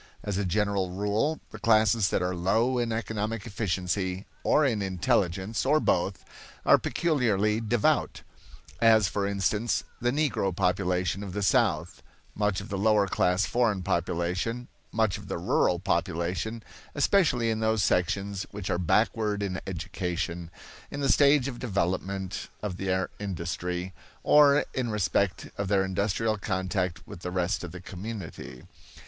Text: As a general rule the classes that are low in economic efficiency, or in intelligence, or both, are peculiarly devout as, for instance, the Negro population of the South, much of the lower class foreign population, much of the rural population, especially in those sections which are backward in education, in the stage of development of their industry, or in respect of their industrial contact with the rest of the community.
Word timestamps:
As 0.23 0.35
a 0.39 0.45
general 0.45 0.89
rule 0.89 1.39
the 1.51 1.59
classes 1.59 2.09
that 2.09 2.23
are 2.23 2.33
low 2.33 2.79
in 2.79 2.91
economic 2.91 3.45
efficiency, 3.45 4.25
or 4.43 4.65
in 4.65 4.81
intelligence, 4.81 5.63
or 5.63 5.79
both, 5.79 6.25
are 6.65 6.79
peculiarly 6.79 7.59
devout 7.61 8.23
as, 8.81 9.07
for 9.07 9.27
instance, 9.27 9.83
the 10.01 10.09
Negro 10.09 10.55
population 10.55 11.21
of 11.21 11.33
the 11.33 11.43
South, 11.43 12.01
much 12.33 12.59
of 12.59 12.69
the 12.69 12.79
lower 12.79 13.05
class 13.07 13.45
foreign 13.45 13.83
population, 13.83 14.67
much 14.91 15.19
of 15.19 15.27
the 15.27 15.37
rural 15.37 15.77
population, 15.77 16.63
especially 16.95 17.51
in 17.51 17.59
those 17.59 17.83
sections 17.83 18.47
which 18.49 18.71
are 18.71 18.79
backward 18.79 19.43
in 19.43 19.61
education, 19.67 20.49
in 20.89 21.01
the 21.01 21.09
stage 21.13 21.47
of 21.47 21.59
development 21.59 22.47
of 22.63 22.77
their 22.77 23.11
industry, 23.19 23.93
or 24.23 24.65
in 24.73 24.89
respect 24.89 25.51
of 25.59 25.67
their 25.67 25.85
industrial 25.85 26.39
contact 26.39 27.05
with 27.05 27.19
the 27.19 27.29
rest 27.29 27.63
of 27.63 27.71
the 27.71 27.79
community. 27.79 28.65